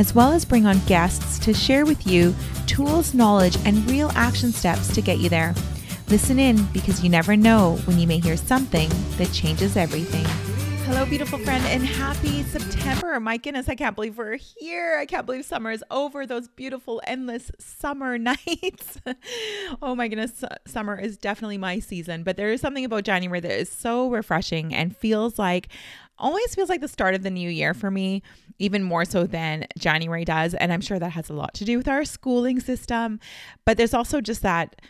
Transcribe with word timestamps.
as 0.00 0.14
well 0.14 0.32
as 0.32 0.46
bring 0.46 0.64
on 0.64 0.78
guests 0.86 1.38
to 1.38 1.52
share 1.52 1.84
with 1.84 2.06
you 2.06 2.34
tools, 2.66 3.12
knowledge, 3.12 3.58
and 3.66 3.88
real 3.90 4.10
action 4.14 4.50
steps 4.50 4.88
to 4.94 5.02
get 5.02 5.18
you 5.18 5.28
there. 5.28 5.54
Listen 6.08 6.38
in 6.38 6.64
because 6.72 7.04
you 7.04 7.10
never 7.10 7.36
know 7.36 7.76
when 7.84 7.98
you 7.98 8.06
may 8.06 8.18
hear 8.18 8.38
something 8.38 8.88
that 9.18 9.30
changes 9.30 9.76
everything. 9.76 10.24
Hello, 10.86 11.04
beautiful 11.04 11.38
friend, 11.38 11.62
and 11.66 11.84
happy 11.84 12.42
September. 12.44 13.20
My 13.20 13.36
goodness, 13.36 13.68
I 13.68 13.74
can't 13.74 13.94
believe 13.94 14.16
we're 14.16 14.36
here. 14.36 14.96
I 14.98 15.04
can't 15.04 15.26
believe 15.26 15.44
summer 15.44 15.70
is 15.70 15.84
over. 15.90 16.26
Those 16.26 16.48
beautiful, 16.48 17.02
endless 17.06 17.52
summer 17.58 18.16
nights. 18.18 18.98
oh 19.82 19.94
my 19.94 20.08
goodness, 20.08 20.42
summer 20.66 20.98
is 20.98 21.18
definitely 21.18 21.58
my 21.58 21.78
season, 21.78 22.22
but 22.22 22.38
there 22.38 22.50
is 22.50 22.62
something 22.62 22.86
about 22.86 23.04
January 23.04 23.40
that 23.40 23.52
is 23.52 23.68
so 23.68 24.08
refreshing 24.08 24.74
and 24.74 24.96
feels 24.96 25.38
like 25.38 25.68
always 26.20 26.54
feels 26.54 26.68
like 26.68 26.80
the 26.80 26.88
start 26.88 27.14
of 27.14 27.22
the 27.22 27.30
new 27.30 27.50
year 27.50 27.74
for 27.74 27.90
me, 27.90 28.22
even 28.58 28.82
more 28.82 29.04
so 29.04 29.26
than 29.26 29.66
January 29.78 30.24
does. 30.24 30.54
And 30.54 30.72
I'm 30.72 30.80
sure 30.80 30.98
that 30.98 31.12
has 31.12 31.30
a 31.30 31.34
lot 31.34 31.54
to 31.54 31.64
do 31.64 31.78
with 31.78 31.88
our 31.88 32.04
schooling 32.04 32.60
system. 32.60 33.20
But 33.64 33.76
there's 33.76 33.94
also 33.94 34.20
just 34.20 34.42
that 34.42 34.80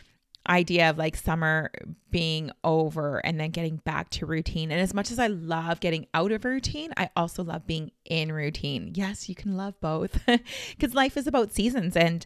idea 0.49 0.89
of 0.89 0.97
like 0.97 1.15
summer 1.15 1.71
being 2.09 2.51
over 2.63 3.19
and 3.19 3.39
then 3.39 3.51
getting 3.51 3.77
back 3.77 4.09
to 4.09 4.25
routine. 4.25 4.71
And 4.71 4.81
as 4.81 4.93
much 4.93 5.11
as 5.11 5.19
I 5.19 5.27
love 5.27 5.79
getting 5.79 6.07
out 6.13 6.31
of 6.31 6.45
routine, 6.45 6.91
I 6.97 7.09
also 7.15 7.43
love 7.43 7.67
being 7.67 7.91
in 8.05 8.31
routine. 8.31 8.91
Yes, 8.95 9.29
you 9.29 9.35
can 9.35 9.55
love 9.55 9.79
both 9.79 10.19
because 10.69 10.93
life 10.93 11.15
is 11.15 11.27
about 11.27 11.53
seasons 11.53 11.95
and 11.95 12.25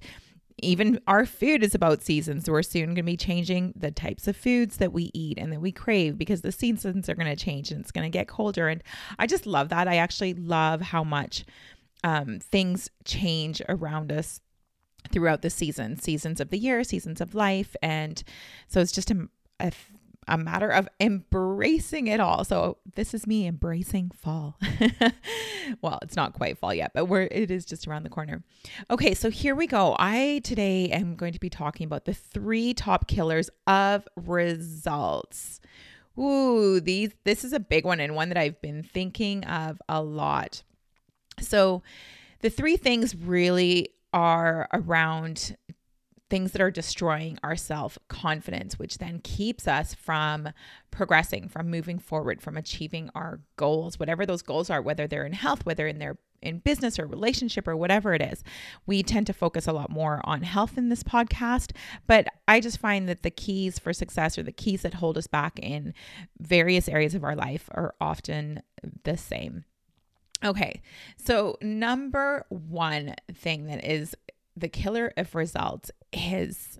even 0.59 1.00
our 1.08 1.25
food 1.25 1.64
is 1.64 1.75
about 1.75 2.02
seasons. 2.02 2.50
We're 2.50 2.64
soon 2.64 2.88
going 2.88 2.95
to 2.95 3.03
be 3.03 3.17
changing 3.17 3.73
the 3.75 3.92
types 3.92 4.28
of 4.28 4.38
foods 4.38 4.78
that 4.78 4.94
we 4.94 5.12
eat 5.14 5.38
and 5.38 5.52
that 5.52 5.62
we 5.62 5.72
crave 5.72 6.17
because 6.17 6.42
the 6.42 6.52
seasons 6.52 7.09
are 7.09 7.16
going 7.16 7.28
to 7.28 7.36
change 7.36 7.72
and 7.72 7.81
it's 7.81 7.92
going 7.92 8.09
to 8.09 8.17
get 8.17 8.28
colder. 8.28 8.67
And 8.67 8.81
I 9.20 9.28
just 9.28 9.45
love 9.45 9.70
that. 9.70 9.88
I 9.88 9.97
actually 9.97 10.34
love 10.34 10.81
how 10.81 11.03
much 11.03 11.45
um, 12.03 12.39
things 12.39 12.89
change 13.03 13.62
around 13.67 14.12
us 14.12 14.39
throughout 15.12 15.42
the 15.42 15.50
season, 15.50 16.00
seasons 16.00 16.39
of 16.39 16.50
the 16.50 16.58
year, 16.58 16.84
seasons 16.84 17.19
of 17.19 17.36
life. 17.36 17.75
And 17.81 18.23
so 18.67 18.80
it's 18.80 18.92
just 18.92 19.12
a, 19.12 19.28
a 19.59 19.72
a 20.28 20.38
matter 20.38 20.70
of 20.70 20.88
embracing 21.00 22.08
it 22.08 22.20
all. 22.20 22.44
So 22.44 22.78
this 22.95 23.14
is 23.14 23.28
me 23.28 23.48
embracing 23.48 24.12
fall. 24.12 24.58
well, 25.81 26.00
it's 26.02 26.16
not 26.16 26.34
quite 26.34 26.58
fall 26.58 26.73
yet, 26.73 26.92
but 26.94 27.06
we're 27.06 27.28
it 27.31 27.52
is 27.52 27.66
just 27.66 27.88
around 27.88 28.04
the 28.04 28.09
corner. 28.09 28.44
Okay, 28.90 29.14
so 29.14 29.30
here 29.30 29.56
we 29.56 29.68
go. 29.68 29.96
I 30.00 30.42
today 30.44 30.90
am 30.90 31.16
going 31.16 31.34
to 31.34 31.40
be 31.40 31.50
talking 31.50 31.86
about 31.86 32.06
the 32.06 32.14
three 32.14 32.73
top 32.73 33.08
killers 33.08 33.50
of 33.68 34.08
results. 34.16 35.59
Ooh, 36.18 36.80
these 36.80 37.12
this 37.23 37.44
is 37.44 37.53
a 37.53 37.59
big 37.59 37.86
one 37.86 38.00
and 38.00 38.16
one 38.16 38.30
that 38.30 38.38
I've 38.38 38.62
been 38.62 38.84
thinking 38.84 39.44
of 39.46 39.81
a 39.88 40.02
lot. 40.02 40.64
So 41.40 41.84
the 42.42 42.50
three 42.50 42.78
things 42.78 43.16
really 43.16 43.90
are 44.14 44.70
around 44.73 45.58
things 46.30 46.52
that 46.52 46.62
are 46.62 46.72
destroying 46.72 47.38
our 47.44 47.56
self 47.56 47.98
confidence, 48.08 48.80
which 48.80 48.98
then 48.98 49.20
keeps 49.23 49.68
us 49.68 49.94
from 49.94 50.50
progressing, 50.91 51.47
from 51.47 51.69
moving 51.69 52.00
forward, 52.00 52.41
from 52.41 52.58
achieving 52.58 53.09
our 53.16 53.40
goals, 53.58 54.00
whatever 54.00 54.25
those 54.25 54.41
goals 54.41 54.69
are, 54.69 54.81
whether 54.81 55.08
they're 55.08 55.25
in 55.25 55.34
health, 55.34 55.66
whether 55.66 55.88
in 55.88 56.00
their 56.00 56.18
in 56.41 56.59
business 56.59 57.00
or 57.00 57.08
relationship 57.08 57.68
or 57.68 57.75
whatever 57.75 58.14
it 58.14 58.22
is. 58.22 58.44
We 58.85 59.03
tend 59.03 59.28
to 59.28 59.34
focus 59.34 59.68
a 59.68 59.74
lot 59.74 59.90
more 59.90 60.22
on 60.24 60.44
health 60.44 60.78
in 60.78 60.90
this 60.90 61.03
podcast, 61.03 61.72
but 62.08 62.28
I 62.47 62.59
just 62.59 62.80
find 62.80 63.09
that 63.09 63.24
the 63.24 63.31
keys 63.31 63.80
for 63.80 63.94
success 63.94 64.38
or 64.38 64.44
the 64.44 64.52
keys 64.52 64.84
that 64.84 64.96
hold 64.96 65.18
us 65.18 65.28
back 65.28 65.59
in 65.59 65.94
various 66.40 66.88
areas 66.88 67.16
of 67.16 67.24
our 67.24 67.35
life 67.35 67.68
are 67.72 67.96
often 68.00 68.62
the 69.03 69.18
same. 69.18 69.66
Okay, 70.44 70.81
so 71.18 71.58
number 71.62 72.46
one 72.50 73.16
thing 73.34 73.66
that 73.66 73.84
is 73.84 74.16
the 74.55 74.69
killer 74.69 75.13
of 75.17 75.35
results 75.35 75.91
is 76.13 76.79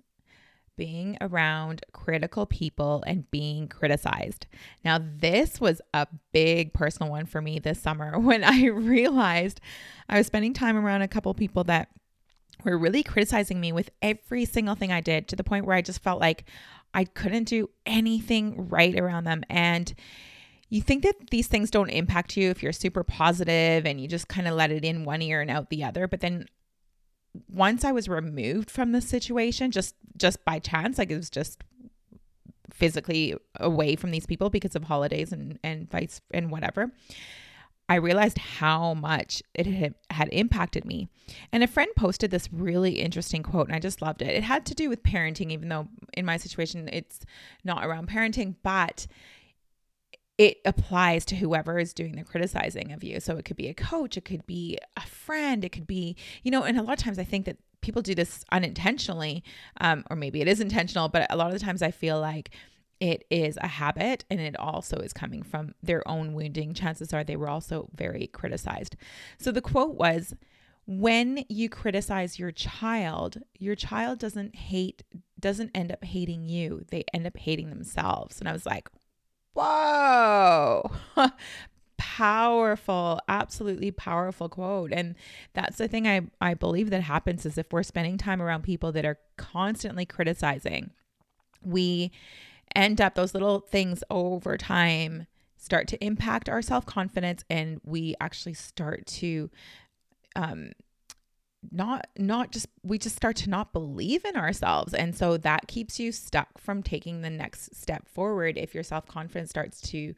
being 0.76 1.16
around 1.20 1.82
critical 1.92 2.46
people 2.46 3.02
and 3.06 3.30
being 3.30 3.66
criticized. 3.66 4.46
Now, 4.84 4.98
this 5.00 5.60
was 5.60 5.80
a 5.94 6.06
big 6.32 6.72
personal 6.72 7.10
one 7.10 7.26
for 7.26 7.40
me 7.40 7.58
this 7.58 7.80
summer 7.80 8.18
when 8.18 8.44
I 8.44 8.66
realized 8.66 9.60
I 10.08 10.18
was 10.18 10.26
spending 10.26 10.52
time 10.52 10.76
around 10.76 11.02
a 11.02 11.08
couple 11.08 11.32
people 11.34 11.64
that 11.64 11.88
were 12.64 12.78
really 12.78 13.02
criticizing 13.02 13.60
me 13.60 13.72
with 13.72 13.90
every 14.02 14.44
single 14.44 14.74
thing 14.74 14.92
I 14.92 15.00
did 15.00 15.28
to 15.28 15.36
the 15.36 15.44
point 15.44 15.66
where 15.66 15.76
I 15.76 15.82
just 15.82 16.02
felt 16.02 16.20
like 16.20 16.44
I 16.94 17.04
couldn't 17.04 17.44
do 17.44 17.68
anything 17.84 18.68
right 18.68 18.98
around 18.98 19.24
them. 19.24 19.44
And 19.50 19.92
you 20.68 20.80
think 20.80 21.04
that 21.04 21.30
these 21.30 21.46
things 21.46 21.70
don't 21.70 21.90
impact 21.90 22.36
you 22.36 22.50
if 22.50 22.62
you're 22.62 22.72
super 22.72 23.04
positive 23.04 23.86
and 23.86 24.00
you 24.00 24.08
just 24.08 24.28
kind 24.28 24.48
of 24.48 24.54
let 24.54 24.72
it 24.72 24.84
in 24.84 25.04
one 25.04 25.22
ear 25.22 25.40
and 25.40 25.50
out 25.50 25.70
the 25.70 25.84
other. 25.84 26.08
But 26.08 26.20
then 26.20 26.46
once 27.48 27.84
I 27.84 27.92
was 27.92 28.08
removed 28.08 28.70
from 28.70 28.92
the 28.92 29.00
situation, 29.00 29.70
just 29.70 29.94
just 30.16 30.44
by 30.44 30.58
chance, 30.58 30.98
like 30.98 31.10
it 31.10 31.16
was 31.16 31.30
just 31.30 31.62
physically 32.70 33.34
away 33.58 33.96
from 33.96 34.10
these 34.10 34.26
people 34.26 34.50
because 34.50 34.76
of 34.76 34.84
holidays 34.84 35.32
and 35.32 35.58
and 35.62 35.90
vice 35.90 36.20
and 36.32 36.50
whatever. 36.50 36.92
I 37.88 37.96
realized 37.96 38.38
how 38.38 38.94
much 38.94 39.42
it 39.54 39.94
had 40.10 40.28
impacted 40.32 40.84
me. 40.84 41.08
And 41.52 41.62
a 41.62 41.68
friend 41.68 41.90
posted 41.96 42.32
this 42.32 42.52
really 42.52 43.00
interesting 43.00 43.44
quote, 43.44 43.68
and 43.68 43.76
I 43.76 43.78
just 43.78 44.02
loved 44.02 44.22
it. 44.22 44.34
It 44.34 44.42
had 44.42 44.66
to 44.66 44.74
do 44.74 44.88
with 44.88 45.04
parenting, 45.04 45.52
even 45.52 45.68
though 45.68 45.86
in 46.12 46.24
my 46.24 46.36
situation 46.36 46.88
it's 46.92 47.20
not 47.62 47.86
around 47.86 48.08
parenting, 48.08 48.56
but 48.64 49.06
it 50.38 50.58
applies 50.64 51.24
to 51.26 51.36
whoever 51.36 51.78
is 51.78 51.94
doing 51.94 52.16
the 52.16 52.24
criticizing 52.24 52.92
of 52.92 53.02
you. 53.02 53.20
So 53.20 53.36
it 53.36 53.44
could 53.44 53.56
be 53.56 53.68
a 53.68 53.74
coach, 53.74 54.16
it 54.16 54.24
could 54.24 54.46
be 54.46 54.78
a 54.96 55.06
friend, 55.06 55.64
it 55.64 55.70
could 55.70 55.86
be, 55.86 56.16
you 56.42 56.50
know, 56.50 56.62
and 56.62 56.78
a 56.78 56.82
lot 56.82 56.98
of 56.98 57.04
times 57.04 57.18
I 57.18 57.24
think 57.24 57.46
that 57.46 57.56
people 57.80 58.02
do 58.02 58.14
this 58.14 58.44
unintentionally, 58.52 59.42
um, 59.80 60.04
or 60.10 60.16
maybe 60.16 60.40
it 60.40 60.48
is 60.48 60.60
intentional, 60.60 61.08
but 61.08 61.26
a 61.30 61.36
lot 61.36 61.46
of 61.46 61.52
the 61.52 61.64
times 61.64 61.82
I 61.82 61.90
feel 61.90 62.20
like 62.20 62.50
it 63.00 63.24
is 63.30 63.58
a 63.60 63.66
habit 63.66 64.24
and 64.30 64.40
it 64.40 64.58
also 64.58 64.96
is 64.98 65.12
coming 65.12 65.42
from 65.42 65.74
their 65.82 66.06
own 66.08 66.34
wounding. 66.34 66.74
Chances 66.74 67.12
are 67.12 67.22
they 67.24 67.36
were 67.36 67.48
also 67.48 67.88
very 67.94 68.26
criticized. 68.26 68.96
So 69.38 69.52
the 69.52 69.60
quote 69.60 69.94
was, 69.94 70.34
when 70.86 71.44
you 71.48 71.68
criticize 71.68 72.38
your 72.38 72.52
child, 72.52 73.38
your 73.58 73.74
child 73.74 74.18
doesn't 74.18 74.54
hate, 74.54 75.02
doesn't 75.38 75.72
end 75.74 75.90
up 75.90 76.04
hating 76.04 76.48
you. 76.48 76.84
They 76.90 77.04
end 77.12 77.26
up 77.26 77.36
hating 77.36 77.70
themselves. 77.70 78.38
And 78.38 78.48
I 78.48 78.52
was 78.52 78.64
like, 78.64 78.88
whoa. 79.56 80.90
Powerful 81.98 83.20
absolutely 83.28 83.90
powerful 83.90 84.48
quote. 84.48 84.92
And 84.92 85.16
that's 85.54 85.78
the 85.78 85.88
thing 85.88 86.06
i 86.06 86.22
i 86.40 86.54
believe 86.54 86.90
that 86.90 87.02
happens 87.02 87.44
is 87.44 87.58
if 87.58 87.72
we're 87.72 87.82
spending 87.82 88.16
time 88.18 88.40
around 88.40 88.62
people 88.62 88.92
that 88.92 89.04
are 89.04 89.18
constantly 89.36 90.04
criticizing 90.06 90.90
we 91.62 92.10
end 92.74 93.00
up 93.00 93.14
those 93.14 93.34
little 93.34 93.60
things 93.60 94.02
over 94.10 94.56
time 94.56 95.26
start 95.56 95.88
to 95.88 96.04
impact 96.04 96.48
our 96.48 96.62
self-confidence 96.62 97.44
and 97.50 97.80
we 97.84 98.14
actually 98.20 98.54
start 98.54 99.06
to 99.06 99.50
um 100.36 100.70
not 101.70 102.06
not 102.16 102.50
just 102.50 102.66
we 102.82 102.98
just 102.98 103.16
start 103.16 103.36
to 103.36 103.50
not 103.50 103.72
believe 103.72 104.24
in 104.24 104.36
ourselves. 104.36 104.94
And 104.94 105.16
so 105.16 105.36
that 105.38 105.68
keeps 105.68 105.98
you 105.98 106.12
stuck 106.12 106.58
from 106.58 106.82
taking 106.82 107.22
the 107.22 107.30
next 107.30 107.74
step 107.74 108.08
forward 108.08 108.56
if 108.56 108.74
your 108.74 108.82
self-confidence 108.82 109.50
starts 109.50 109.80
to 109.82 110.14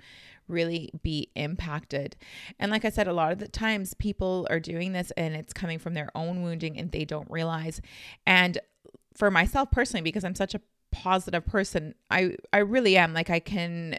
really 0.47 0.91
be 1.03 1.31
impacted. 1.35 2.17
And 2.59 2.71
like 2.71 2.85
i 2.85 2.91
said 2.91 3.07
a 3.09 3.13
lot 3.13 3.33
of 3.33 3.39
the 3.39 3.49
times 3.49 3.95
people 3.95 4.47
are 4.51 4.61
doing 4.61 4.93
this 4.93 5.11
and 5.13 5.35
it's 5.35 5.53
coming 5.53 5.79
from 5.79 5.95
their 5.95 6.11
own 6.15 6.43
wounding 6.43 6.79
and 6.79 6.91
they 6.91 7.05
don't 7.05 7.31
realize. 7.31 7.81
And 8.27 8.59
for 9.15 9.31
myself 9.31 9.71
personally 9.71 10.03
because 10.03 10.25
i'm 10.25 10.35
such 10.35 10.55
a 10.55 10.61
positive 10.91 11.45
person 11.45 11.95
i 12.11 12.35
i 12.53 12.59
really 12.59 12.97
am. 12.97 13.13
Like 13.13 13.31
i 13.31 13.41
can 13.41 13.99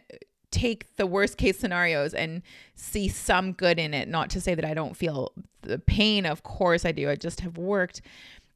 take 0.51 0.96
the 0.96 1.06
worst 1.06 1.38
case 1.38 1.60
scenarios 1.60 2.13
and 2.13 2.42
see 2.75 3.07
some 3.07 3.54
good 3.54 3.80
in 3.80 3.94
it. 3.94 4.07
Not 4.07 4.30
to 4.31 4.42
say 4.42 4.56
that 4.56 4.66
I 4.66 4.74
don't 4.74 4.98
feel 4.98 5.31
the 5.62 5.80
pain, 5.80 6.25
of 6.25 6.44
course 6.44 6.86
I 6.86 6.92
do. 6.92 7.10
I 7.10 7.16
just 7.16 7.42
have 7.42 7.57
worked 7.57 8.01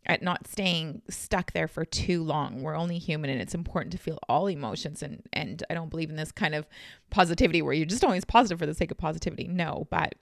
at 0.05 0.21
not 0.21 0.47
staying 0.47 1.01
stuck 1.09 1.53
there 1.53 1.67
for 1.67 1.85
too 1.85 2.23
long. 2.23 2.61
We're 2.61 2.75
only 2.75 2.97
human 2.97 3.29
and 3.29 3.41
it's 3.41 3.55
important 3.55 3.91
to 3.93 3.97
feel 3.97 4.19
all 4.27 4.47
emotions 4.47 5.01
and 5.01 5.23
and 5.31 5.63
I 5.69 5.73
don't 5.73 5.89
believe 5.89 6.09
in 6.09 6.17
this 6.17 6.31
kind 6.31 6.55
of 6.55 6.67
positivity 7.09 7.61
where 7.61 7.73
you're 7.73 7.85
just 7.85 8.03
always 8.03 8.25
positive 8.25 8.59
for 8.59 8.65
the 8.65 8.73
sake 8.73 8.91
of 8.91 8.97
positivity. 8.97 9.47
No, 9.47 9.87
but 9.89 10.15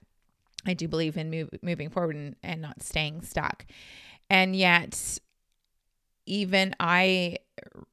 I 0.66 0.74
do 0.74 0.86
believe 0.86 1.16
in 1.16 1.30
move, 1.30 1.50
moving 1.62 1.90
forward 1.90 2.16
and, 2.16 2.36
and 2.42 2.62
not 2.62 2.82
staying 2.82 3.22
stuck. 3.22 3.66
And 4.30 4.54
yet, 4.54 5.18
even 6.26 6.74
I 6.78 7.38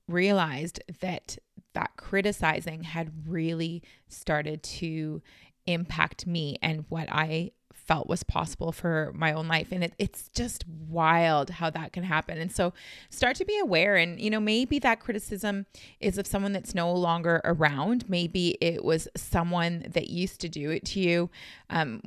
realized 0.08 0.80
that 1.02 1.38
that 1.74 1.92
criticizing 1.98 2.84
had 2.84 3.12
really 3.28 3.84
started 4.08 4.64
to 4.64 5.22
impact 5.66 6.26
me 6.26 6.58
and 6.62 6.86
what 6.90 7.08
I 7.12 7.52
felt 7.90 8.08
was 8.08 8.22
possible 8.22 8.72
for 8.72 9.12
my 9.16 9.34
own 9.34 9.48
life. 9.48 9.70
And 9.72 9.84
it, 9.84 9.94
it's 9.98 10.30
just 10.30 10.64
wild 10.68 11.50
how 11.50 11.72
that 11.72 11.92
can 11.92 12.04
happen. 12.04 12.38
And 12.38 12.52
so 12.52 12.72
start 13.10 13.36
to 13.38 13.46
be 13.46 13.58
aware. 13.58 13.96
And, 13.96 14.20
you 14.20 14.30
know, 14.30 14.40
maybe 14.40 14.78
that 14.78 15.00
criticism 15.00 15.66
is 16.00 16.20
of 16.20 16.28
someone 16.28 16.54
that's 16.54 16.76
no 16.76 16.94
longer 16.94 17.42
around. 17.44 18.08
Maybe 18.08 18.58
it 18.62 18.86
was 18.86 19.08
someone 19.18 19.88
that 19.90 20.08
used 20.08 20.40
to 20.42 20.50
do 20.50 20.70
it 20.70 20.86
to 20.86 21.00
you. 21.00 21.30
Um, 21.72 22.02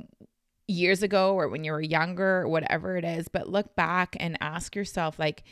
years 0.65 1.03
ago 1.03 1.35
or 1.35 1.49
when 1.49 1.65
you 1.65 1.73
were 1.73 1.81
younger 1.81 2.39
or 2.41 2.47
whatever 2.47 2.95
it 2.95 3.03
is 3.03 3.27
but 3.27 3.49
look 3.49 3.75
back 3.75 4.15
and 4.21 4.37
ask 4.39 4.77
yourself 4.77 5.19
like 5.19 5.43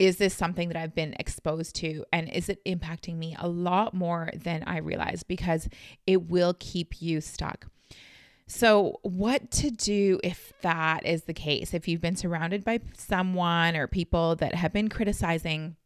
is 0.00 0.16
this 0.16 0.32
something 0.32 0.68
that 0.68 0.78
I've 0.78 0.94
been 0.94 1.14
exposed 1.20 1.76
to? 1.76 2.04
And 2.10 2.28
is 2.30 2.48
it 2.48 2.64
impacting 2.64 3.18
me 3.18 3.36
a 3.38 3.46
lot 3.46 3.92
more 3.92 4.30
than 4.34 4.64
I 4.66 4.78
realize? 4.78 5.22
Because 5.22 5.68
it 6.06 6.30
will 6.30 6.56
keep 6.58 7.02
you 7.02 7.20
stuck. 7.20 7.66
So, 8.46 8.98
what 9.02 9.50
to 9.52 9.70
do 9.70 10.18
if 10.24 10.54
that 10.62 11.06
is 11.06 11.24
the 11.24 11.34
case? 11.34 11.74
If 11.74 11.86
you've 11.86 12.00
been 12.00 12.16
surrounded 12.16 12.64
by 12.64 12.80
someone 12.96 13.76
or 13.76 13.86
people 13.86 14.34
that 14.36 14.54
have 14.54 14.72
been 14.72 14.88
criticizing, 14.88 15.76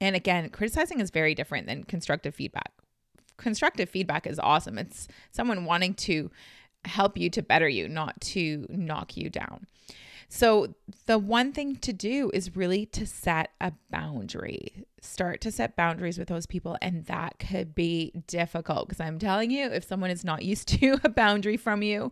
and 0.00 0.16
again, 0.16 0.48
criticizing 0.48 0.98
is 1.00 1.10
very 1.10 1.34
different 1.34 1.66
than 1.66 1.84
constructive 1.84 2.34
feedback. 2.34 2.72
Constructive 3.36 3.90
feedback 3.90 4.26
is 4.26 4.40
awesome. 4.40 4.78
It's 4.78 5.06
someone 5.30 5.66
wanting 5.66 5.94
to 5.94 6.30
help 6.84 7.16
you 7.16 7.30
to 7.30 7.42
better 7.42 7.68
you, 7.68 7.88
not 7.88 8.20
to 8.20 8.66
knock 8.68 9.16
you 9.16 9.30
down. 9.30 9.66
So, 10.28 10.74
the 11.06 11.18
one 11.18 11.52
thing 11.52 11.76
to 11.76 11.92
do 11.92 12.30
is 12.34 12.56
really 12.56 12.86
to 12.86 13.06
set 13.06 13.50
a 13.60 13.72
boundary. 13.90 14.84
Start 15.00 15.40
to 15.42 15.52
set 15.52 15.76
boundaries 15.76 16.18
with 16.18 16.28
those 16.28 16.46
people, 16.46 16.76
and 16.82 17.04
that 17.06 17.38
could 17.38 17.74
be 17.74 18.12
difficult 18.26 18.88
because 18.88 19.00
I'm 19.00 19.18
telling 19.18 19.50
you, 19.50 19.66
if 19.66 19.84
someone 19.84 20.10
is 20.10 20.24
not 20.24 20.42
used 20.42 20.68
to 20.80 20.98
a 21.04 21.08
boundary 21.08 21.56
from 21.56 21.82
you, 21.82 22.10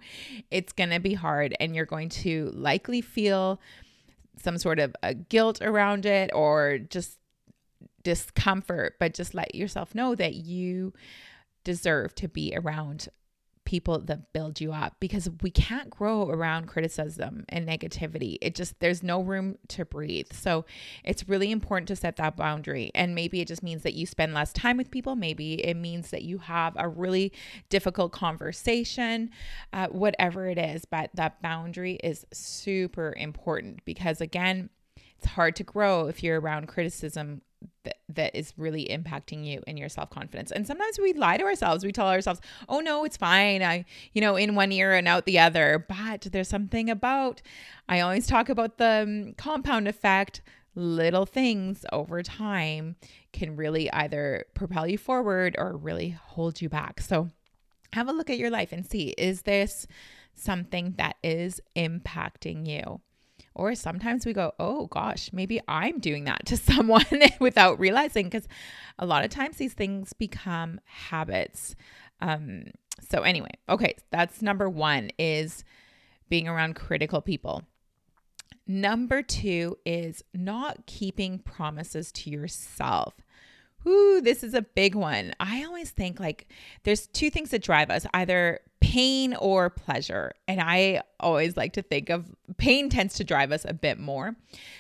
it's 0.51 0.73
going 0.73 0.91
to 0.91 1.01
be 1.01 1.15
hard, 1.15 1.57
and 1.59 1.75
you're 1.75 1.87
going 1.87 2.11
to 2.11 2.53
likely 2.55 3.01
feel 3.01 3.61
some 4.41 4.59
sort 4.59 4.79
of 4.79 4.95
a 5.03 5.15
guilt 5.15 5.61
around 5.61 6.07
it 6.07 6.31
or 6.33 6.79
just 6.79 7.19
discomfort. 8.05 8.97
But 9.01 9.15
just 9.15 9.35
let 9.35 9.55
yourself 9.55 9.95
know 9.95 10.15
that 10.15 10.35
you 10.35 10.93
deserve 11.65 12.15
to 12.17 12.29
be 12.29 12.53
around 12.57 13.09
people 13.73 13.99
that 14.01 14.35
build 14.35 14.61
you 14.61 14.71
up 14.71 14.95
because 15.01 15.31
we 15.41 15.51
can't 15.51 15.89
grow 15.89 16.29
around 16.29 16.67
criticism 16.67 17.43
and 17.49 17.67
negativity. 17.67 18.37
It 18.43 18.55
just, 18.55 18.79
there's 18.81 19.03
no 19.03 19.23
room 19.23 19.57
to 19.69 19.87
breathe. 19.87 20.31
So 20.31 20.67
it's 21.05 21.27
really 21.27 21.51
important 21.51 21.89
to 21.89 21.97
set 21.97 22.17
that 22.17 22.37
boundary. 22.37 22.91
And 22.95 23.15
maybe 23.15 23.41
it 23.41 23.49
just 23.49 23.63
means 23.63 23.83
that 23.85 23.95
you 23.95 24.05
spend 24.05 24.35
less 24.35 24.53
time 24.53 24.77
with 24.77 24.91
people. 24.91 25.17
Maybe 25.17 25.55
it 25.65 25.79
means 25.79 26.11
that 26.11 26.21
you 26.21 26.37
have 26.37 26.75
a 26.77 26.87
really 26.87 27.33
difficult 27.71 28.13
conversation, 28.13 29.31
uh, 29.73 29.87
whatever 29.87 30.49
it 30.49 30.59
is. 30.59 30.85
But 30.85 31.09
that 31.15 31.41
boundary 31.41 31.95
is 32.05 32.27
super 32.31 33.15
important 33.17 33.87
because, 33.87 34.21
again, 34.21 34.69
it's 35.17 35.29
hard 35.29 35.57
to 35.57 35.65
grow 35.65 36.09
if 36.09 36.23
you're 36.23 36.43
around 36.43 36.69
criticism 36.69 37.41
that, 37.85 37.97
that 38.09 38.37
is 38.37 38.53
really 38.56 38.87
impacting 38.91 39.44
you 39.44 39.62
and 39.67 39.79
your 39.79 39.88
self-confidence. 39.88 40.50
And 40.50 40.67
sometimes 40.67 40.99
we 40.99 41.12
lie 41.12 41.37
to 41.37 41.44
ourselves. 41.44 41.85
We 41.85 41.93
tell 41.93 42.09
ourselves 42.09 42.41
oh 42.69 42.81
no 42.81 43.05
it's 43.05 43.17
fine. 43.17 43.62
I 43.62 43.85
you 44.12 44.20
know 44.20 44.37
in 44.37 44.55
one 44.55 44.73
ear 44.73 44.93
and 44.94 45.09
out 45.09 45.26
the 45.26 45.38
other. 45.38 45.85
But 45.88 46.29
there's 46.32 46.49
something 46.49 46.91
about 46.91 47.43
i 47.88 48.00
always 48.00 48.26
talk 48.26 48.49
about 48.49 48.79
the 48.79 49.03
um, 49.03 49.35
compound 49.35 49.88
effect. 49.88 50.43
Little 50.75 51.26
things 51.26 51.85
over 51.93 52.23
time 52.23 52.97
can 53.32 53.56
really 53.56 53.93
either 53.93 54.47
propel 54.55 54.87
you 54.87 54.97
forward 54.97 55.55
or 55.59 55.76
really 55.76 56.11
hold 56.11 56.62
you 56.62 56.70
back. 56.70 57.00
So 57.03 57.29
have 57.93 58.09
a 58.09 58.12
look 58.12 58.31
at 58.31 58.38
your 58.38 58.50
life 58.50 58.73
and 58.73 58.87
see 58.87 59.11
is 59.19 59.43
this 59.43 59.87
something 60.35 60.94
that 60.97 61.17
is 61.23 61.61
impacting 61.76 62.67
you 62.67 63.00
or 63.54 63.75
sometimes 63.75 64.25
we 64.26 64.32
go, 64.32 64.52
oh 64.58 64.87
gosh, 64.87 65.31
maybe 65.32 65.60
I'm 65.69 65.99
doing 65.99 66.25
that 66.25 66.46
to 66.46 66.56
someone 66.72 67.04
without 67.40 67.78
realizing, 67.78 68.26
because 68.26 68.49
a 68.99 69.06
lot 69.06 69.25
of 69.25 69.31
times 69.31 69.56
these 69.56 69.75
things 69.75 70.12
become 70.12 70.81
habits. 70.84 71.75
Um, 72.20 72.64
so, 73.00 73.22
anyway, 73.22 73.50
okay, 73.69 73.94
that's 74.10 74.43
number 74.43 74.69
one 74.69 75.10
is 75.19 75.64
being 76.28 76.49
around 76.49 76.76
critical 76.76 77.20
people. 77.20 77.62
Number 78.66 79.22
two 79.22 79.76
is 79.84 80.22
not 80.32 80.87
keeping 80.87 81.40
promises 81.40 82.12
to 82.12 82.31
yourself. 82.31 83.14
Ooh, 83.87 84.20
this 84.20 84.43
is 84.43 84.55
a 84.55 84.62
big 84.62 84.94
one. 84.94 85.32
I 85.40 85.64
always 85.64 85.90
think 85.90 86.20
like 86.20 86.49
there's 86.84 87.06
two 87.08 87.31
things 87.31 87.50
that 87.50 87.62
drive 87.62 87.90
us 87.90 88.06
either 88.14 88.61
pain 88.81 89.34
or 89.34 89.70
pleasure. 89.70 90.32
And 90.46 90.61
I 90.61 91.02
always 91.19 91.56
like 91.56 91.73
to 91.75 91.82
think 91.82 92.11
of 92.11 92.31
pain 92.58 92.90
tends 92.90 93.14
to 93.14 93.25
drive 93.25 93.52
us 93.52 93.64
a 93.64 93.73
bit 93.73 93.99
more. 93.99 94.37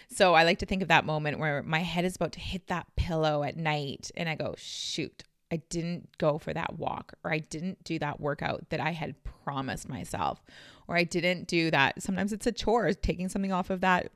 So 0.08 0.34
I 0.34 0.44
like 0.44 0.58
to 0.58 0.66
think 0.66 0.82
of 0.82 0.88
that 0.88 1.06
moment 1.06 1.38
where 1.38 1.62
my 1.62 1.80
head 1.80 2.04
is 2.04 2.16
about 2.16 2.32
to 2.32 2.40
hit 2.40 2.66
that 2.66 2.86
pillow 2.96 3.42
at 3.42 3.56
night 3.56 4.10
and 4.16 4.28
I 4.28 4.34
go, 4.34 4.54
shoot, 4.58 5.24
I 5.50 5.56
didn't 5.68 6.16
go 6.18 6.38
for 6.38 6.52
that 6.52 6.78
walk 6.78 7.14
or 7.24 7.32
I 7.32 7.38
didn't 7.38 7.84
do 7.84 7.98
that 8.00 8.20
workout 8.20 8.70
that 8.70 8.80
I 8.80 8.90
had 8.90 9.14
promised 9.44 9.88
myself 9.88 10.42
or 10.88 10.96
I 10.96 11.04
didn't 11.04 11.46
do 11.46 11.70
that. 11.70 12.02
Sometimes 12.02 12.32
it's 12.32 12.46
a 12.46 12.52
chore, 12.52 12.92
taking 12.92 13.28
something 13.28 13.52
off 13.52 13.70
of 13.70 13.80
that 13.82 14.10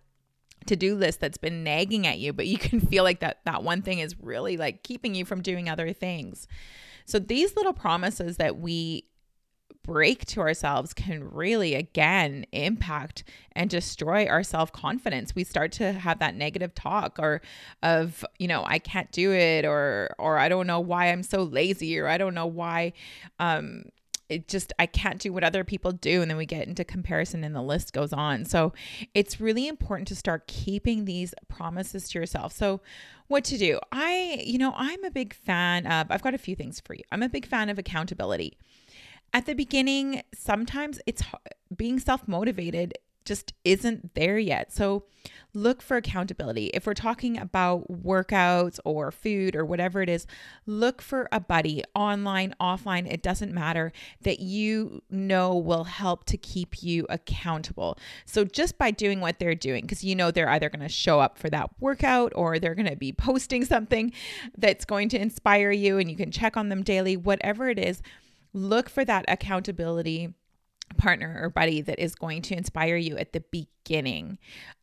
to-do 0.66 0.94
list 0.94 1.20
that's 1.20 1.38
been 1.38 1.64
nagging 1.64 2.06
at 2.06 2.18
you, 2.18 2.32
but 2.32 2.46
you 2.46 2.58
can 2.58 2.80
feel 2.80 3.04
like 3.04 3.20
that 3.20 3.40
that 3.44 3.62
one 3.62 3.82
thing 3.82 3.98
is 3.98 4.18
really 4.20 4.56
like 4.56 4.82
keeping 4.82 5.14
you 5.14 5.24
from 5.24 5.42
doing 5.42 5.68
other 5.68 5.92
things. 5.92 6.46
So 7.04 7.18
these 7.18 7.56
little 7.56 7.72
promises 7.72 8.36
that 8.36 8.58
we 8.58 9.06
break 9.86 10.26
to 10.26 10.40
ourselves 10.40 10.92
can 10.92 11.22
really 11.30 11.74
again 11.74 12.44
impact 12.50 13.22
and 13.52 13.70
destroy 13.70 14.26
our 14.26 14.42
self-confidence 14.42 15.34
we 15.34 15.44
start 15.44 15.70
to 15.70 15.92
have 15.92 16.18
that 16.18 16.34
negative 16.34 16.74
talk 16.74 17.18
or 17.20 17.40
of 17.84 18.24
you 18.38 18.48
know 18.48 18.64
i 18.66 18.80
can't 18.80 19.12
do 19.12 19.32
it 19.32 19.64
or 19.64 20.12
or 20.18 20.38
i 20.38 20.48
don't 20.48 20.66
know 20.66 20.80
why 20.80 21.12
i'm 21.12 21.22
so 21.22 21.44
lazy 21.44 21.96
or 21.98 22.08
i 22.08 22.18
don't 22.18 22.34
know 22.34 22.46
why 22.46 22.92
um 23.38 23.84
it 24.28 24.48
just 24.48 24.72
I 24.78 24.86
can't 24.86 25.20
do 25.20 25.32
what 25.32 25.44
other 25.44 25.64
people 25.64 25.92
do 25.92 26.22
and 26.22 26.30
then 26.30 26.36
we 26.36 26.46
get 26.46 26.66
into 26.66 26.84
comparison 26.84 27.44
and 27.44 27.54
the 27.54 27.62
list 27.62 27.92
goes 27.92 28.12
on. 28.12 28.44
So 28.44 28.72
it's 29.14 29.40
really 29.40 29.68
important 29.68 30.08
to 30.08 30.16
start 30.16 30.46
keeping 30.46 31.04
these 31.04 31.34
promises 31.48 32.08
to 32.10 32.18
yourself. 32.18 32.52
So 32.52 32.80
what 33.28 33.44
to 33.44 33.58
do? 33.58 33.78
I 33.92 34.42
you 34.44 34.58
know, 34.58 34.72
I'm 34.76 35.04
a 35.04 35.10
big 35.10 35.34
fan 35.34 35.86
of 35.86 36.08
I've 36.10 36.22
got 36.22 36.34
a 36.34 36.38
few 36.38 36.56
things 36.56 36.80
for 36.80 36.94
you. 36.94 37.02
I'm 37.12 37.22
a 37.22 37.28
big 37.28 37.46
fan 37.46 37.68
of 37.68 37.78
accountability 37.78 38.56
at 39.32 39.46
the 39.46 39.54
beginning, 39.54 40.22
sometimes 40.34 41.00
it's 41.06 41.22
being 41.76 41.98
self 41.98 42.26
motivated 42.26 42.94
just 43.26 43.52
isn't 43.64 44.14
there 44.14 44.38
yet. 44.38 44.72
So 44.72 45.04
look 45.52 45.82
for 45.82 45.96
accountability. 45.96 46.66
If 46.66 46.86
we're 46.86 46.94
talking 46.94 47.38
about 47.38 47.90
workouts 47.90 48.78
or 48.84 49.10
food 49.10 49.56
or 49.56 49.64
whatever 49.64 50.02
it 50.02 50.08
is, 50.08 50.26
look 50.66 51.02
for 51.02 51.28
a 51.32 51.40
buddy 51.40 51.82
online, 51.94 52.54
offline, 52.60 53.10
it 53.10 53.22
doesn't 53.22 53.52
matter 53.52 53.92
that 54.22 54.40
you 54.40 55.02
know 55.10 55.56
will 55.56 55.84
help 55.84 56.24
to 56.26 56.36
keep 56.36 56.82
you 56.82 57.06
accountable. 57.08 57.98
So 58.24 58.44
just 58.44 58.78
by 58.78 58.90
doing 58.90 59.20
what 59.20 59.38
they're 59.38 59.54
doing, 59.54 59.82
because 59.82 60.04
you 60.04 60.14
know 60.14 60.30
they're 60.30 60.50
either 60.50 60.70
going 60.70 60.80
to 60.80 60.88
show 60.88 61.20
up 61.20 61.38
for 61.38 61.50
that 61.50 61.70
workout 61.80 62.32
or 62.36 62.58
they're 62.58 62.74
going 62.74 62.90
to 62.90 62.96
be 62.96 63.12
posting 63.16 63.64
something 63.64 64.12
that's 64.56 64.84
going 64.84 65.08
to 65.10 65.20
inspire 65.20 65.70
you 65.70 65.98
and 65.98 66.10
you 66.10 66.16
can 66.16 66.30
check 66.30 66.56
on 66.56 66.68
them 66.68 66.82
daily, 66.82 67.16
whatever 67.16 67.68
it 67.68 67.78
is 67.78 68.02
look 68.52 68.88
for 68.88 69.04
that 69.04 69.24
accountability 69.28 70.32
partner 70.96 71.38
or 71.42 71.50
buddy 71.50 71.80
that 71.82 71.98
is 71.98 72.14
going 72.14 72.42
to 72.42 72.56
inspire 72.56 72.96
you 72.96 73.16
at 73.16 73.32
the 73.32 73.42
beginning. 73.50 74.38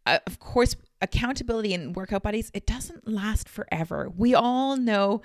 Uh, 0.06 0.20
of 0.28 0.40
course, 0.40 0.76
accountability 1.02 1.74
and 1.74 1.96
workout 1.96 2.24
buddies, 2.24 2.52
it 2.54 2.66
doesn't 2.66 3.08
last 3.08 3.50
forever. 3.50 4.12
We 4.16 4.34
all 4.36 4.78
know 4.78 5.22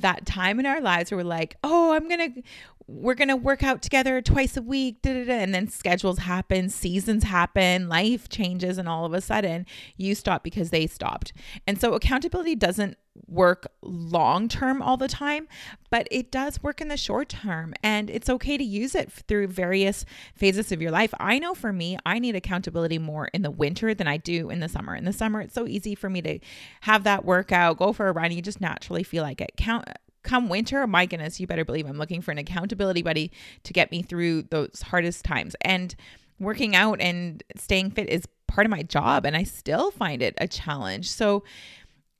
that 0.00 0.26
time 0.26 0.60
in 0.60 0.66
our 0.66 0.80
lives 0.80 1.10
where 1.10 1.18
we're 1.18 1.24
like, 1.24 1.56
oh, 1.64 1.94
I'm 1.94 2.08
going 2.08 2.34
to, 2.34 2.42
we're 2.88 3.14
going 3.14 3.28
to 3.28 3.36
work 3.36 3.62
out 3.62 3.82
together 3.82 4.20
twice 4.22 4.56
a 4.56 4.62
week, 4.62 5.02
da, 5.02 5.12
da, 5.12 5.24
da. 5.24 5.32
and 5.32 5.54
then 5.54 5.68
schedules 5.68 6.18
happen, 6.18 6.68
seasons 6.68 7.24
happen, 7.24 7.88
life 7.88 8.28
changes, 8.28 8.78
and 8.78 8.88
all 8.88 9.04
of 9.04 9.12
a 9.12 9.20
sudden 9.20 9.66
you 9.96 10.14
stop 10.14 10.44
because 10.44 10.70
they 10.70 10.86
stopped. 10.86 11.32
And 11.66 11.80
so 11.80 11.94
accountability 11.94 12.54
doesn't 12.54 12.96
work 13.26 13.66
long 13.82 14.48
term 14.48 14.82
all 14.82 14.96
the 14.96 15.08
time, 15.08 15.48
but 15.90 16.06
it 16.10 16.30
does 16.30 16.62
work 16.62 16.80
in 16.80 16.88
the 16.88 16.96
short 16.96 17.28
term. 17.28 17.74
And 17.82 18.08
it's 18.08 18.30
okay 18.30 18.56
to 18.56 18.64
use 18.64 18.94
it 18.94 19.10
through 19.10 19.48
various 19.48 20.04
phases 20.34 20.70
of 20.70 20.80
your 20.80 20.90
life. 20.92 21.12
I 21.18 21.38
know 21.38 21.54
for 21.54 21.72
me, 21.72 21.98
I 22.06 22.20
need 22.20 22.36
accountability 22.36 22.98
more 22.98 23.28
in 23.32 23.42
the 23.42 23.50
winter 23.50 23.94
than 23.94 24.06
I 24.06 24.16
do 24.16 24.50
in 24.50 24.60
the 24.60 24.68
summer. 24.68 24.94
In 24.94 25.04
the 25.04 25.12
summer, 25.12 25.40
it's 25.40 25.54
so 25.54 25.66
easy 25.66 25.94
for 25.94 26.08
me 26.08 26.22
to 26.22 26.38
have 26.82 27.02
that 27.04 27.24
workout, 27.24 27.78
go 27.78 27.92
for 27.92 28.06
a 28.06 28.12
run. 28.12 28.30
You 28.30 28.42
just 28.42 28.60
naturally 28.60 29.02
feel 29.02 29.24
like 29.24 29.40
it. 29.40 29.52
Count 29.56 29.88
come 30.26 30.48
winter, 30.48 30.86
my 30.86 31.06
goodness, 31.06 31.40
you 31.40 31.46
better 31.46 31.64
believe 31.64 31.86
I'm 31.86 31.98
looking 31.98 32.20
for 32.20 32.32
an 32.32 32.38
accountability 32.38 33.02
buddy 33.02 33.30
to 33.62 33.72
get 33.72 33.90
me 33.90 34.02
through 34.02 34.42
those 34.42 34.82
hardest 34.82 35.24
times. 35.24 35.56
And 35.62 35.94
working 36.38 36.76
out 36.76 37.00
and 37.00 37.42
staying 37.56 37.92
fit 37.92 38.08
is 38.10 38.26
part 38.46 38.66
of 38.66 38.70
my 38.70 38.82
job, 38.82 39.24
and 39.24 39.36
I 39.36 39.44
still 39.44 39.90
find 39.90 40.22
it 40.22 40.34
a 40.38 40.48
challenge. 40.48 41.10
So 41.10 41.44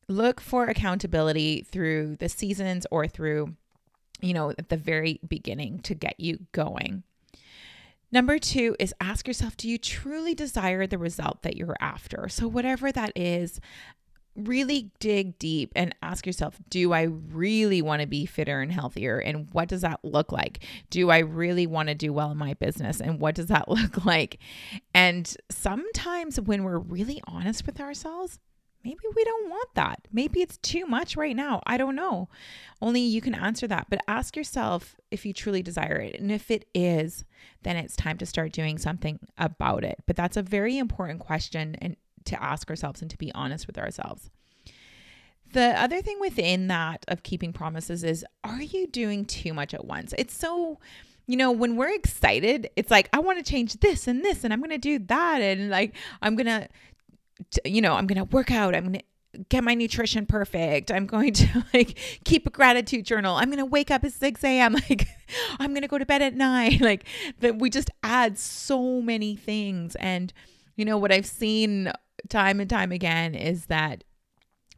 look 0.09 0.41
for 0.41 0.67
accountability 0.67 1.67
through 1.71 2.17
the 2.17 2.29
seasons 2.29 2.87
or 2.91 3.07
through, 3.07 3.55
you 4.21 4.33
know, 4.33 4.51
at 4.51 4.69
the 4.69 4.77
very 4.77 5.21
beginning 5.27 5.81
to 5.81 5.95
get 5.95 6.19
you 6.19 6.47
going. 6.53 7.03
Number 8.13 8.39
two 8.39 8.77
is 8.79 8.95
ask 9.01 9.27
yourself 9.27 9.57
do 9.57 9.69
you 9.69 9.79
truly 9.79 10.35
desire 10.35 10.87
the 10.87 10.99
result 10.99 11.43
that 11.43 11.57
you're 11.57 11.77
after? 11.81 12.29
So, 12.29 12.47
whatever 12.47 12.93
that 12.93 13.13
is, 13.17 13.61
really 14.37 14.91
dig 15.01 15.39
deep 15.39 15.73
and 15.75 15.95
ask 16.03 16.27
yourself 16.27 16.59
do 16.69 16.93
I 16.93 17.03
really 17.03 17.83
want 17.83 18.03
to 18.03 18.07
be 18.07 18.27
fitter 18.27 18.61
and 18.61 18.73
healthier? 18.73 19.19
And 19.19 19.49
what 19.53 19.69
does 19.69 19.81
that 19.83 20.01
look 20.05 20.33
like? 20.33 20.65
Do 20.91 21.11
I 21.11 21.19
really 21.19 21.67
want 21.67 21.89
to 21.89 21.95
do 21.95 22.13
well 22.13 22.31
in 22.31 22.39
my 22.39 22.55
business? 22.55 23.01
And 23.01 23.21
what 23.21 23.35
does 23.35 23.47
that 23.47 23.69
look 23.69 24.05
like? 24.05 24.39
And 24.95 25.35
sometimes 25.51 26.41
when 26.41 26.65
we're 26.65 26.79
really 26.79 27.23
honest 27.27 27.67
with 27.67 27.81
ourselves, 27.81 28.39
maybe 28.85 29.01
we 29.17 29.25
don't 29.25 29.51
want 29.51 29.69
that. 29.75 30.07
Maybe 30.13 30.43
it's 30.43 30.59
too 30.59 30.87
much 30.87 31.17
right 31.17 31.35
now. 31.35 31.61
I 31.67 31.77
don't 31.77 31.97
know. 31.97 32.29
Only 32.81 33.01
you 33.01 33.21
can 33.21 33.35
answer 33.35 33.67
that. 33.67 33.87
But 33.91 34.01
ask 34.07 34.37
yourself 34.37 34.97
if 35.11 35.27
you 35.27 35.33
truly 35.33 35.63
desire 35.63 35.97
it. 35.97 36.21
And 36.21 36.31
if 36.31 36.53
it 36.53 36.67
is, 36.73 37.25
then 37.63 37.77
it's 37.77 37.97
time 37.97 38.17
to 38.19 38.27
start 38.27 38.53
doing 38.53 38.79
something 38.79 39.19
about 39.39 39.83
it. 39.83 39.97
But 40.07 40.15
that's 40.15 40.37
a 40.37 40.43
very 40.43 40.79
important 40.79 41.19
question 41.19 41.75
and 41.81 41.97
to 42.27 42.43
ask 42.43 42.71
ourselves 42.71 43.03
and 43.03 43.11
to 43.11 43.19
be 43.19 43.33
honest 43.35 43.67
with 43.67 43.79
ourselves. 43.79 44.31
The 45.53 45.81
other 45.81 46.03
thing 46.03 46.19
within 46.21 46.67
that 46.69 47.05
of 47.09 47.23
keeping 47.23 47.53
promises 47.53 48.05
is 48.05 48.25
are 48.45 48.63
you 48.63 48.87
doing 48.87 49.25
too 49.25 49.55
much 49.55 49.75
at 49.75 49.85
once? 49.85 50.13
It's 50.19 50.35
so 50.35 50.79
you 51.27 51.37
know, 51.37 51.51
when 51.51 51.77
we're 51.77 51.93
excited, 51.93 52.71
it's 52.77 52.91
like, 52.91 53.09
I 53.13 53.19
want 53.19 53.45
to 53.45 53.51
change 53.51 53.75
this 53.81 54.07
and 54.07 54.25
this, 54.25 54.45
and 54.45 54.53
I'm 54.53 54.61
going 54.61 54.71
to 54.71 54.79
do 54.79 55.01
that. 55.07 55.41
And 55.41 55.71
like, 55.71 55.95
I'm 56.23 56.37
going 56.37 56.47
to, 56.47 56.69
you 57.65 57.83
know, 57.83 57.95
I'm 57.95 58.07
going 58.07 58.19
to 58.19 58.25
work 58.25 58.53
out. 58.53 58.77
I'm 58.77 58.85
going 58.85 59.01
to 59.01 59.45
get 59.49 59.65
my 59.65 59.75
nutrition 59.75 60.25
perfect. 60.25 60.91
I'm 60.91 61.07
going 61.07 61.33
to 61.35 61.65
like 61.75 61.99
keep 62.25 62.47
a 62.47 62.51
gratitude 62.51 63.05
journal. 63.05 63.37
I'm 63.37 63.47
going 63.47 63.59
to 63.59 63.65
wake 63.65 63.91
up 63.91 64.05
at 64.05 64.13
6 64.13 64.45
a.m. 64.45 64.77
Like, 64.89 65.09
I'm 65.59 65.71
going 65.71 65.83
to 65.83 65.89
go 65.89 65.99
to 65.99 66.07
bed 66.07 66.23
at 66.23 66.35
nine. 66.35 66.79
Like, 66.87 67.05
that 67.41 67.59
we 67.59 67.69
just 67.71 67.91
add 68.05 68.39
so 68.39 69.01
many 69.03 69.35
things. 69.35 69.97
And, 69.97 70.33
you 70.77 70.85
know, 70.85 70.97
what 70.97 71.11
I've 71.11 71.27
seen 71.27 71.91
time 72.29 72.61
and 72.61 72.69
time 72.69 72.93
again 72.93 73.35
is 73.35 73.67
that 73.67 74.05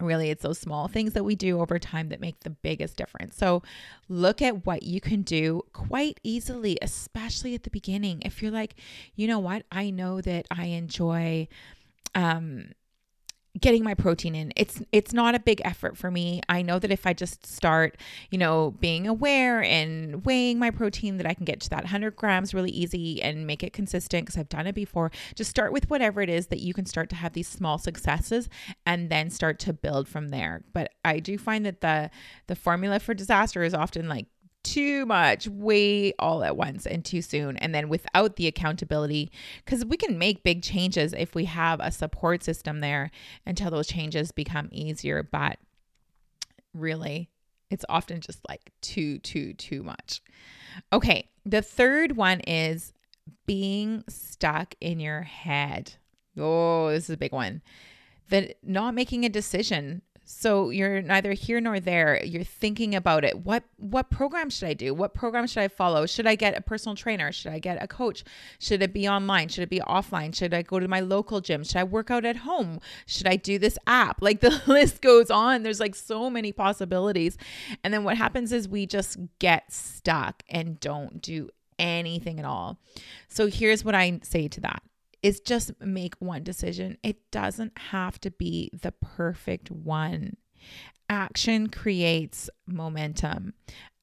really 0.01 0.31
it's 0.31 0.43
those 0.43 0.59
small 0.59 0.89
things 0.89 1.13
that 1.13 1.25
we 1.25 1.35
do 1.35 1.61
over 1.61 1.79
time 1.79 2.09
that 2.11 2.21
make 2.21 2.41
the 2.41 2.51
biggest 2.51 2.97
difference. 2.97 3.37
So 3.37 3.63
look 4.09 4.41
at 4.41 4.65
what 4.65 4.83
you 4.83 5.01
can 5.01 5.23
do 5.23 5.63
quite 5.73 6.21
easily, 6.23 6.79
especially 6.81 7.55
at 7.55 7.65
the 7.65 7.71
beginning. 7.71 8.23
If 8.23 8.43
you're 8.43 8.53
like, 8.53 8.77
you 9.15 9.27
know 9.27 9.39
what, 9.39 9.65
I 9.73 9.91
know 9.91 10.21
that 10.21 10.47
I 10.51 10.67
enjoy 10.67 11.49
um 12.15 12.71
getting 13.61 13.85
my 13.85 13.95
protein 13.95 14.35
in. 14.35 14.53
It's 14.57 14.83
it's 14.93 15.13
not 15.13 15.35
a 15.35 15.41
big 15.41 15.61
effort 15.65 15.97
for 15.97 16.11
me. 16.11 16.41
I 16.49 16.63
know 16.63 16.79
that 16.79 16.91
if 16.91 17.07
I 17.07 17.13
just 17.13 17.47
start, 17.47 17.97
you 18.31 18.39
know, 18.39 18.73
being 18.81 19.07
aware 19.07 19.63
and 19.63 20.25
weighing 20.25 20.59
my 20.59 20.71
protein 20.71 21.17
that 21.19 21.27
I 21.27 21.35
can 21.35 21.45
get 21.45 21.61
to 21.61 21.71
that 21.71 21.85
100 21.85 22.17
grams 22.17 22.55
really 22.55 22.71
easy 22.71 23.23
and 23.23 23.47
make 23.47 23.63
it 23.63 23.73
consistent 23.73 24.27
because 24.27 24.39
I've 24.39 24.49
done 24.49 24.67
it 24.67 24.75
before. 24.75 25.11
Just 25.35 25.51
start 25.51 25.73
with 25.73 25.89
whatever 25.91 26.21
it 26.21 26.29
is 26.29 26.49
that 26.49 26.61
you 26.61 26.75
can 26.75 26.87
start 26.87 27.09
to 27.11 27.17
have 27.17 27.33
these 27.33 27.49
small 27.49 27.79
successes 27.79 28.49
and 28.87 29.11
then 29.11 29.31
start 29.31 29.59
to 29.61 29.73
build 29.73 30.09
from 30.09 30.29
there. 30.29 30.65
But 30.73 30.93
I 31.05 31.19
do 31.19 31.39
find 31.39 31.65
that 31.67 31.81
the 31.81 32.11
the 32.47 32.57
formula 32.57 32.99
for 32.99 33.15
disaster 33.15 33.63
is 33.63 33.75
often 33.75 34.09
like 34.09 34.27
too 34.73 35.07
much 35.07 35.49
way 35.49 36.13
all 36.19 36.45
at 36.45 36.57
once 36.57 36.87
and 36.87 37.05
too 37.05 37.23
soon 37.23 37.57
and 37.57 37.75
then 37.75 37.89
without 37.89 38.37
the 38.37 38.47
accountability 38.47 39.31
because 39.65 39.85
we 39.85 39.97
can 39.97 40.19
make 40.19 40.43
big 40.43 40.63
changes 40.63 41.15
if 41.15 41.35
we 41.35 41.47
have 41.47 41.81
a 41.81 41.91
support 41.91 42.43
system 42.43 42.81
there 42.81 43.11
until 43.47 43.71
those 43.71 43.87
changes 43.87 44.31
become 44.31 44.69
easier 44.71 45.23
but 45.23 45.59
really 46.75 47.31
it's 47.71 47.85
often 47.89 48.21
just 48.21 48.41
like 48.49 48.71
too 48.81 49.19
too 49.19 49.55
too 49.55 49.83
much. 49.83 50.23
Okay 50.93 51.29
the 51.45 51.63
third 51.63 52.17
one 52.17 52.41
is 52.41 52.93
being 53.47 54.05
stuck 54.09 54.75
in 54.81 55.01
your 55.01 55.23
head. 55.23 55.95
Oh 56.37 56.91
this 56.91 57.05
is 57.05 57.15
a 57.15 57.17
big 57.17 57.33
one. 57.33 57.63
The 58.29 58.55
not 58.63 58.95
making 58.95 59.25
a 59.25 59.31
decision 59.31 60.03
so 60.31 60.69
you're 60.69 61.01
neither 61.01 61.33
here 61.33 61.59
nor 61.59 61.81
there. 61.81 62.23
You're 62.23 62.45
thinking 62.45 62.95
about 62.95 63.25
it. 63.25 63.47
What 63.47 63.65
what 63.79 64.11
program 64.11 64.51
should 64.51 64.69
I 64.69 64.75
do? 64.75 64.93
What 64.93 65.15
program 65.15 65.47
should 65.47 65.63
I 65.63 65.69
follow? 65.69 66.05
Should 66.05 66.27
I 66.27 66.35
get 66.35 66.55
a 66.55 66.61
personal 66.61 66.95
trainer? 66.95 67.33
Should 67.33 67.51
I 67.51 67.59
get 67.59 67.83
a 67.83 67.89
coach? 67.89 68.25
Should 68.59 68.83
it 68.83 68.93
be 68.93 69.09
online? 69.09 69.49
Should 69.49 69.63
it 69.63 69.71
be 69.71 69.81
offline? 69.81 70.35
Should 70.35 70.53
I 70.53 70.61
go 70.61 70.81
to 70.81 70.87
my 70.87 71.01
local 71.01 71.41
gym? 71.41 71.65
Should 71.65 71.79
I 71.79 71.85
work 71.85 72.11
out 72.11 72.27
at 72.27 72.37
home? 72.37 72.79
Should 73.07 73.27
I 73.27 73.37
do 73.37 73.59
this 73.59 73.79
app? 73.87 74.19
Like 74.29 74.41
the 74.41 74.61
list 74.67 75.01
goes 75.01 75.31
on. 75.31 75.63
There's 75.63 75.81
like 75.81 75.95
so 75.95 76.29
many 76.29 76.53
possibilities. 76.53 77.39
And 77.83 77.95
then 77.95 78.05
what 78.05 78.19
happens 78.19 78.53
is 78.53 78.69
we 78.69 78.85
just 78.85 79.17
get 79.39 79.73
stuck 79.73 80.43
and 80.51 80.79
don't 80.79 81.23
do 81.23 81.49
anything 81.79 82.39
at 82.39 82.45
all. 82.45 82.79
So 83.29 83.47
here's 83.47 83.87
what 83.87 83.95
I 83.95 84.21
say 84.23 84.49
to 84.49 84.61
that 84.61 84.83
is 85.23 85.41
just 85.41 85.73
make 85.81 86.15
one 86.19 86.43
decision. 86.43 86.99
It 87.03 87.31
doesn't 87.31 87.77
have 87.79 88.21
to 88.21 88.31
be 88.31 88.71
the 88.73 88.93
perfect 88.93 89.71
one. 89.71 90.37
Action 91.11 91.69
creates 91.69 92.51
momentum. 92.67 93.55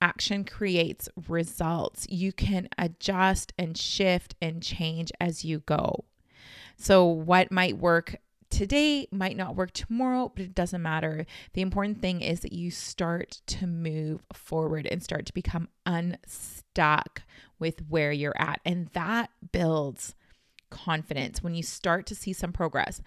Action 0.01 0.43
creates 0.43 1.07
results. 1.27 2.07
You 2.09 2.33
can 2.33 2.67
adjust 2.77 3.53
and 3.57 3.77
shift 3.77 4.35
and 4.41 4.61
change 4.61 5.11
as 5.19 5.45
you 5.45 5.59
go. 5.59 6.05
So, 6.77 7.05
what 7.05 7.51
might 7.51 7.77
work 7.77 8.17
today 8.49 9.07
might 9.11 9.37
not 9.37 9.55
work 9.55 9.71
tomorrow, 9.71 10.31
but 10.33 10.45
it 10.45 10.55
doesn't 10.55 10.81
matter. 10.81 11.25
The 11.53 11.61
important 11.61 12.01
thing 12.01 12.21
is 12.21 12.41
that 12.41 12.53
you 12.53 12.71
start 12.71 13.41
to 13.47 13.67
move 13.67 14.21
forward 14.33 14.87
and 14.89 15.03
start 15.03 15.25
to 15.27 15.33
become 15.33 15.69
unstuck 15.85 17.23
with 17.59 17.79
where 17.87 18.11
you're 18.11 18.37
at. 18.37 18.61
And 18.65 18.87
that 18.93 19.29
builds 19.51 20.15
confidence 20.75 21.41
when 21.41 21.55
you 21.55 21.63
start 21.63 22.05
to 22.07 22.15
see 22.15 22.33
some 22.33 22.51
progress. 22.51 23.01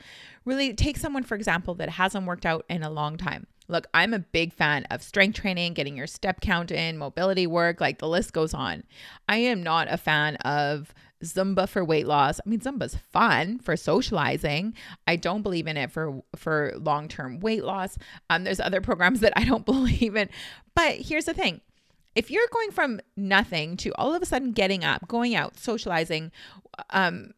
Really 0.45 0.73
take 0.73 0.97
someone, 0.97 1.23
for 1.23 1.35
example, 1.35 1.75
that 1.75 1.91
hasn't 1.91 2.27
worked 2.27 2.47
out 2.47 2.65
in 2.69 2.83
a 2.83 2.91
long 2.91 3.17
time. 3.17 3.47
Look, 3.69 3.87
I'm 3.93 4.15
a 4.15 4.19
big 4.19 4.55
fan 4.55 4.85
of 4.85 5.03
strength 5.03 5.37
training, 5.37 5.75
getting 5.75 5.97
your 5.97 6.07
step 6.07 6.41
count 6.41 6.71
in, 6.71 6.97
mobility 6.97 7.47
work, 7.47 7.81
like 7.81 7.99
the 7.99 8.09
list 8.09 8.33
goes 8.33 8.55
on. 8.55 8.83
I 9.29 9.37
am 9.37 9.63
not 9.63 9.93
a 9.93 9.99
fan 9.99 10.37
of 10.37 10.95
Zumba 11.23 11.69
for 11.69 11.85
weight 11.85 12.07
loss. 12.07 12.41
I 12.45 12.49
mean, 12.49 12.61
Zumba's 12.61 12.97
fun 13.13 13.59
for 13.59 13.77
socializing. 13.77 14.75
I 15.07 15.17
don't 15.17 15.43
believe 15.43 15.67
in 15.67 15.77
it 15.77 15.91
for 15.91 16.23
for 16.37 16.73
long-term 16.77 17.41
weight 17.41 17.65
loss. 17.65 17.99
Um, 18.31 18.45
there's 18.45 18.61
other 18.61 18.81
programs 18.81 19.21
that 19.21 19.33
I 19.37 19.45
don't 19.45 19.67
believe 19.67 20.17
in. 20.17 20.29
But 20.75 20.95
here's 20.97 21.27
the 21.27 21.35
thing. 21.35 21.61
If 22.15 22.31
you're 22.31 22.49
going 22.53 22.71
from 22.71 23.01
nothing 23.17 23.77
to 23.79 23.93
all 23.97 24.15
of 24.15 24.23
a 24.23 24.27
sudden 24.27 24.53
getting 24.53 24.83
up, 24.83 25.07
going 25.07 25.35
out, 25.35 25.59
socializing, 25.59 26.33
um, 26.91 27.33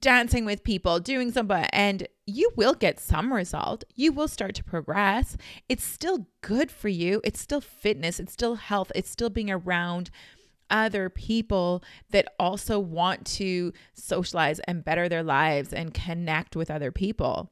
dancing 0.00 0.44
with 0.44 0.64
people, 0.64 1.00
doing 1.00 1.32
Zumba, 1.32 1.68
and 1.72 2.06
you 2.26 2.50
will 2.56 2.74
get 2.74 3.00
some 3.00 3.32
result. 3.32 3.84
You 3.94 4.12
will 4.12 4.28
start 4.28 4.54
to 4.56 4.64
progress. 4.64 5.36
It's 5.68 5.84
still 5.84 6.26
good 6.40 6.70
for 6.70 6.88
you. 6.88 7.20
It's 7.24 7.40
still 7.40 7.60
fitness. 7.60 8.20
It's 8.20 8.32
still 8.32 8.56
health. 8.56 8.92
It's 8.94 9.10
still 9.10 9.30
being 9.30 9.50
around 9.50 10.10
other 10.70 11.10
people 11.10 11.82
that 12.10 12.32
also 12.38 12.78
want 12.78 13.26
to 13.26 13.72
socialize 13.92 14.58
and 14.60 14.84
better 14.84 15.08
their 15.08 15.22
lives 15.22 15.72
and 15.72 15.92
connect 15.92 16.56
with 16.56 16.70
other 16.70 16.90
people. 16.90 17.50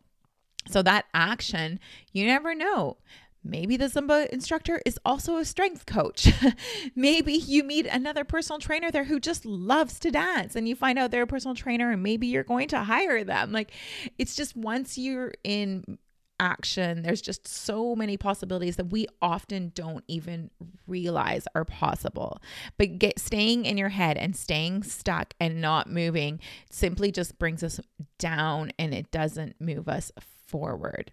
So, 0.68 0.82
that 0.82 1.06
action, 1.14 1.80
you 2.12 2.26
never 2.26 2.54
know. 2.54 2.98
Maybe 3.42 3.76
the 3.76 3.86
Zumba 3.86 4.28
instructor 4.28 4.82
is 4.84 4.98
also 5.04 5.38
a 5.38 5.44
strength 5.44 5.86
coach. 5.86 6.28
maybe 6.94 7.32
you 7.32 7.64
meet 7.64 7.86
another 7.86 8.22
personal 8.24 8.58
trainer 8.58 8.90
there 8.90 9.04
who 9.04 9.18
just 9.18 9.46
loves 9.46 9.98
to 10.00 10.10
dance 10.10 10.56
and 10.56 10.68
you 10.68 10.76
find 10.76 10.98
out 10.98 11.10
they're 11.10 11.22
a 11.22 11.26
personal 11.26 11.54
trainer 11.54 11.90
and 11.90 12.02
maybe 12.02 12.26
you're 12.26 12.44
going 12.44 12.68
to 12.68 12.80
hire 12.80 13.24
them. 13.24 13.52
Like 13.52 13.72
it's 14.18 14.34
just 14.34 14.56
once 14.56 14.98
you're 14.98 15.32
in 15.42 15.98
action, 16.40 17.02
there's 17.02 17.22
just 17.22 17.46
so 17.46 17.94
many 17.94 18.16
possibilities 18.16 18.76
that 18.76 18.90
we 18.90 19.06
often 19.22 19.72
don't 19.74 20.04
even 20.08 20.50
realize 20.86 21.46
are 21.54 21.64
possible. 21.64 22.42
But 22.78 22.98
get 22.98 23.20
staying 23.20 23.66
in 23.66 23.78
your 23.78 23.90
head 23.90 24.16
and 24.16 24.34
staying 24.34 24.82
stuck 24.82 25.34
and 25.38 25.60
not 25.60 25.88
moving 25.88 26.40
simply 26.70 27.12
just 27.12 27.38
brings 27.38 27.62
us 27.62 27.80
down 28.18 28.72
and 28.78 28.92
it 28.92 29.10
doesn't 29.10 29.60
move 29.60 29.88
us 29.88 30.10
forward. 30.46 31.12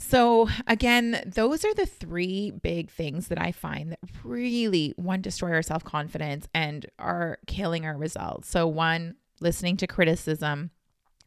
So, 0.00 0.48
again, 0.68 1.22
those 1.26 1.64
are 1.64 1.74
the 1.74 1.84
three 1.84 2.52
big 2.52 2.88
things 2.88 3.28
that 3.28 3.40
I 3.40 3.50
find 3.50 3.90
that 3.90 3.98
really 4.22 4.94
one 4.96 5.20
destroy 5.20 5.50
our 5.50 5.62
self 5.62 5.82
confidence 5.82 6.48
and 6.54 6.86
are 7.00 7.38
killing 7.46 7.84
our 7.84 7.96
results. 7.96 8.48
So, 8.48 8.66
one, 8.66 9.16
listening 9.40 9.76
to 9.78 9.88
criticism. 9.88 10.70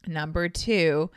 Number 0.06 0.48
two, 0.48 1.10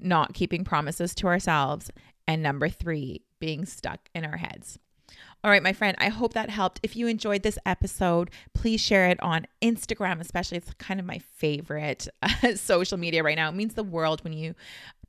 not 0.00 0.34
keeping 0.34 0.64
promises 0.64 1.14
to 1.16 1.28
ourselves. 1.28 1.90
And 2.26 2.42
number 2.42 2.68
three, 2.68 3.22
being 3.38 3.64
stuck 3.64 4.08
in 4.14 4.24
our 4.24 4.36
heads. 4.36 4.78
All 5.44 5.50
right, 5.50 5.62
my 5.62 5.72
friend, 5.72 5.96
I 5.98 6.08
hope 6.08 6.34
that 6.34 6.50
helped. 6.50 6.78
If 6.84 6.94
you 6.94 7.08
enjoyed 7.08 7.42
this 7.42 7.58
episode, 7.66 8.30
please 8.54 8.80
share 8.80 9.08
it 9.08 9.20
on 9.20 9.48
Instagram, 9.60 10.20
especially. 10.20 10.58
It's 10.58 10.72
kind 10.74 11.00
of 11.00 11.06
my 11.06 11.18
favorite 11.18 12.06
uh, 12.22 12.54
social 12.54 12.96
media 12.96 13.24
right 13.24 13.34
now. 13.34 13.48
It 13.48 13.56
means 13.56 13.74
the 13.74 13.82
world 13.82 14.22
when 14.22 14.32
you 14.32 14.54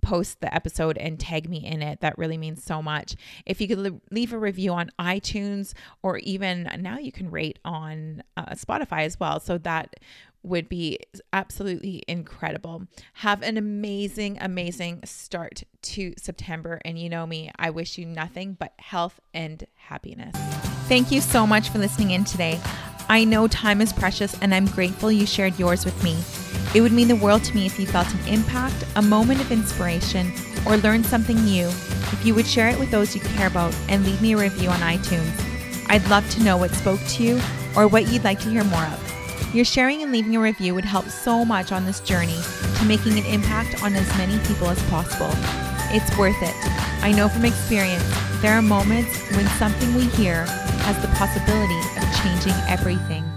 post 0.02 0.42
the 0.42 0.54
episode 0.54 0.98
and 0.98 1.20
tag 1.20 1.48
me 1.48 1.63
in 1.63 1.84
it. 1.84 2.02
That 2.02 2.18
really 2.18 2.38
means 2.38 2.63
so 2.63 2.82
much. 2.82 3.16
If 3.46 3.62
you 3.62 3.68
could 3.68 4.02
leave 4.10 4.34
a 4.34 4.38
review 4.40 4.74
on 4.74 4.92
iTunes 5.00 5.74
or 6.02 6.18
even 6.18 6.68
now 6.80 6.98
you 6.98 7.12
can 7.12 7.30
rate 7.30 7.60
on 7.63 8.24
uh, 8.36 8.54
Spotify 8.56 9.06
as 9.06 9.20
well. 9.20 9.40
So 9.40 9.60
that 9.60 9.96
would 10.44 10.70
be 10.70 11.00
absolutely 11.32 12.04
incredible. 12.08 12.84
Have 13.16 13.42
an 13.42 13.58
amazing, 13.58 14.38
amazing 14.42 15.02
start 15.06 15.64
to 15.82 16.14
September. 16.18 16.80
And 16.86 17.00
you 17.00 17.10
know 17.10 17.26
me, 17.26 17.52
I 17.58 17.70
wish 17.70 17.98
you 17.98 18.06
nothing 18.06 18.54
but 18.60 18.74
health 18.78 19.20
and 19.34 19.66
happiness. 19.76 20.36
Thank 20.88 21.12
you 21.12 21.22
so 21.22 21.48
much 21.48 21.70
for 21.70 21.80
listening 21.80 22.12
in 22.12 22.26
today. 22.26 22.60
I 23.10 23.24
know 23.24 23.48
time 23.48 23.82
is 23.82 23.94
precious 23.94 24.38
and 24.42 24.54
I'm 24.54 24.66
grateful 24.66 25.12
you 25.12 25.26
shared 25.26 25.60
yours 25.60 25.86
with 25.86 26.04
me. 26.04 26.18
It 26.74 26.82
would 26.82 26.92
mean 26.92 27.08
the 27.08 27.16
world 27.16 27.44
to 27.46 27.56
me 27.56 27.66
if 27.66 27.80
you 27.80 27.86
felt 27.86 28.12
an 28.14 28.28
impact, 28.28 28.84
a 28.96 29.02
moment 29.02 29.42
of 29.42 29.52
inspiration, 29.52 30.32
or 30.66 30.78
learned 30.78 31.06
something 31.06 31.44
new. 31.44 31.68
If 31.68 32.26
you 32.26 32.34
would 32.36 32.48
share 32.48 32.70
it 32.70 32.80
with 32.80 32.92
those 32.92 33.14
you 33.14 33.22
care 33.22 33.48
about 33.48 33.76
and 33.90 34.06
leave 34.06 34.22
me 34.22 34.34
a 34.34 34.38
review 34.38 34.70
on 34.70 34.80
iTunes. 34.80 35.90
I'd 35.90 36.08
love 36.08 36.28
to 36.32 36.44
know 36.44 36.58
what 36.58 36.72
spoke 36.72 37.02
to 37.02 37.24
you 37.24 37.42
or 37.76 37.88
what 37.88 38.08
you'd 38.08 38.24
like 38.24 38.40
to 38.40 38.50
hear 38.50 38.64
more 38.64 38.84
of. 38.84 39.03
Your 39.54 39.66
sharing 39.66 40.02
and 40.02 40.12
leaving 40.12 40.36
a 40.36 40.40
review 40.40 40.74
would 40.74 40.84
help 40.84 41.08
so 41.10 41.46
much 41.46 41.72
on 41.72 41.86
this 41.86 42.00
journey 42.00 42.40
to 42.80 42.86
making 42.86 43.20
an 43.20 43.26
impact 43.26 43.84
on 43.84 43.94
as 43.94 44.08
many 44.18 44.40
people 44.48 44.68
as 44.68 44.82
possible. 44.90 45.30
It's 45.96 46.18
worth 46.18 46.42
it. 46.42 46.56
I 47.04 47.14
know 47.16 47.30
from 47.30 47.46
experience, 47.46 48.04
there 48.42 48.54
are 48.54 48.64
moments 48.64 49.16
when 49.36 49.46
something 49.60 49.94
we 49.94 50.06
hear 50.06 50.46
has 50.82 51.00
the 51.04 51.08
possibility 51.10 51.78
of 52.00 52.24
changing 52.24 52.54
everything. 52.68 53.33